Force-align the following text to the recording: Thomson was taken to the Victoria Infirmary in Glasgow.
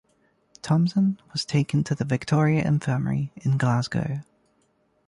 Thomson 0.63 1.19
was 1.31 1.45
taken 1.45 1.83
to 1.83 1.93
the 1.93 2.05
Victoria 2.05 2.65
Infirmary 2.67 3.31
in 3.35 3.55
Glasgow. 3.57 4.21